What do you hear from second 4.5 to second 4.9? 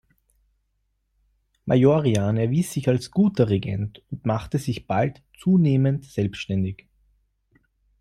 sich